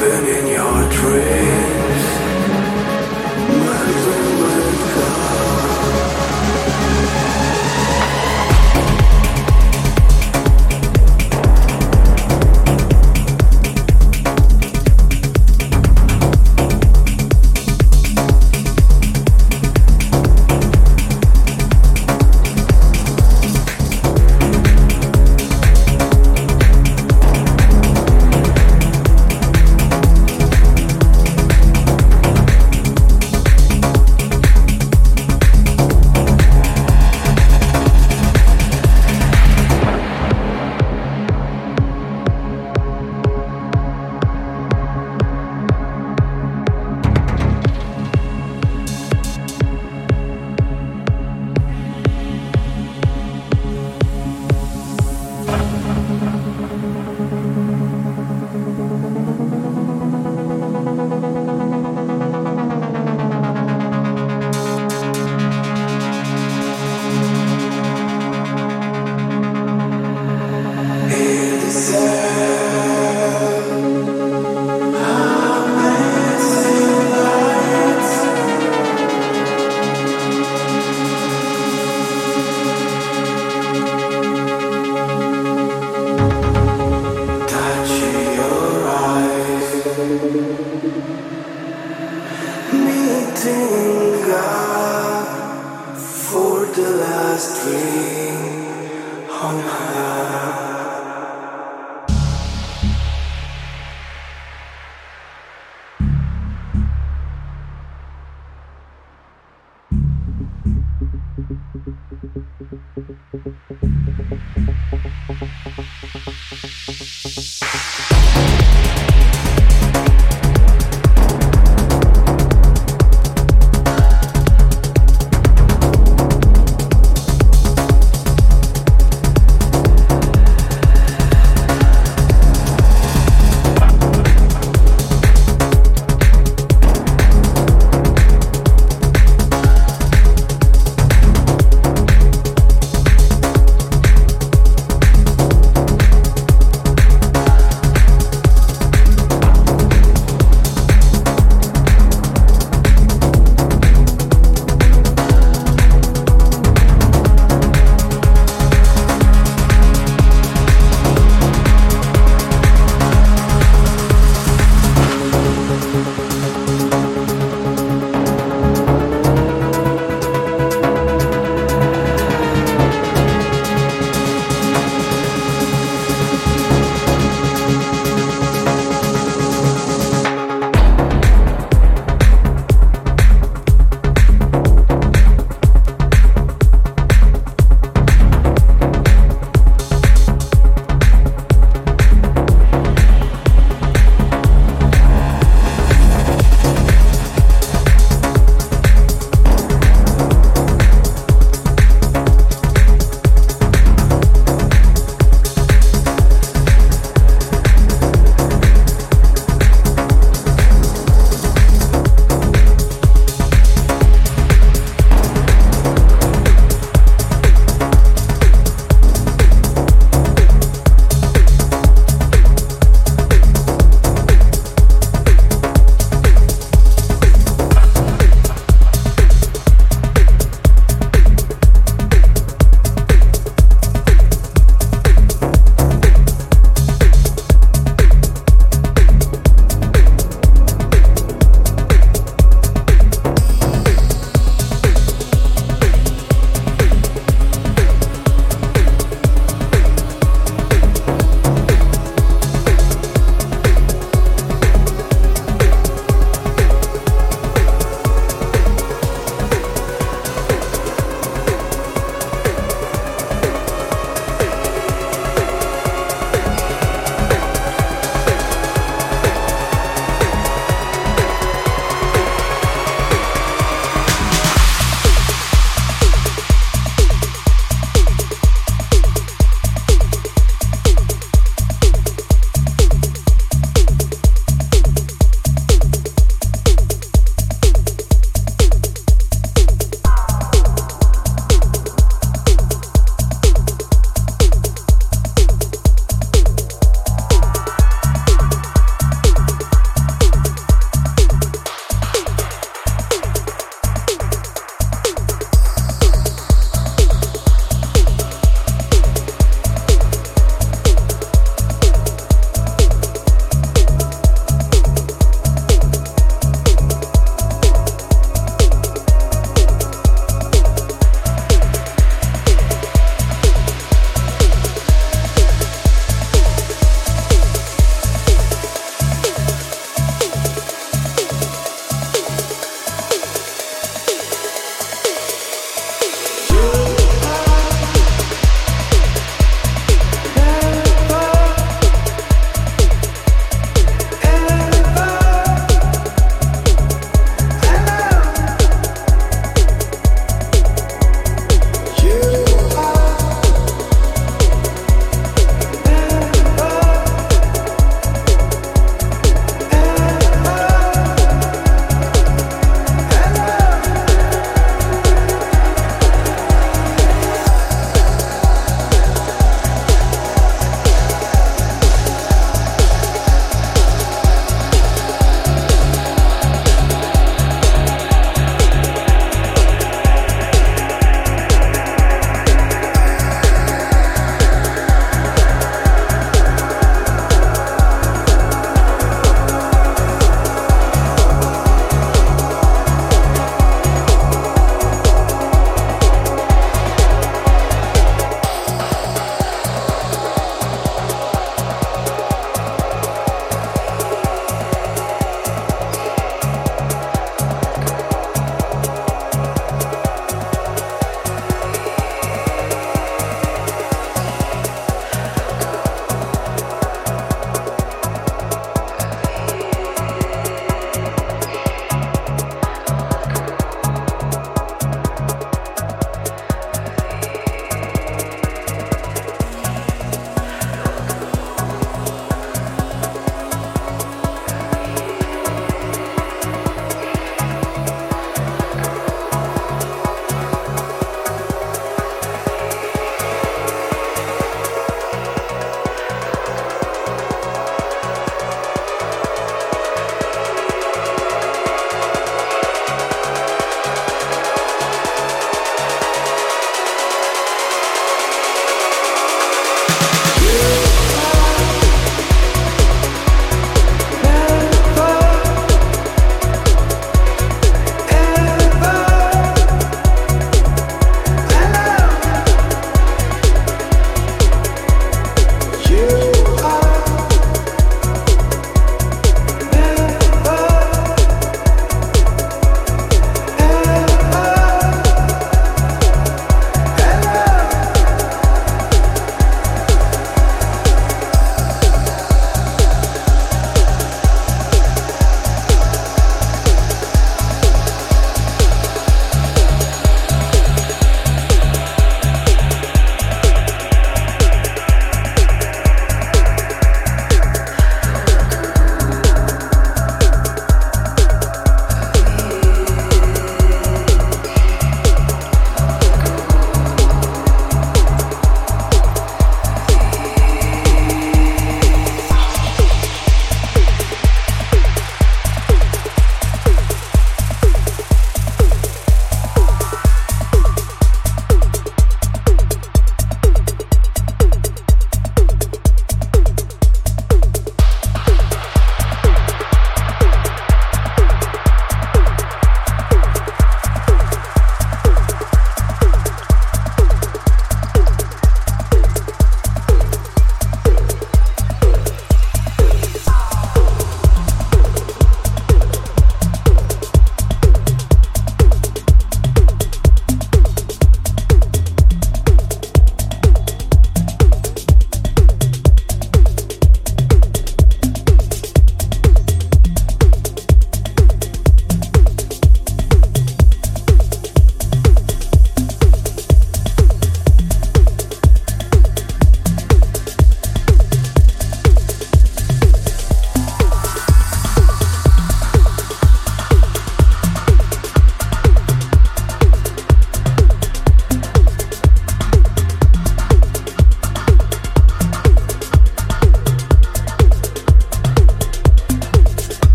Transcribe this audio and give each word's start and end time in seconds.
burning 0.00 0.49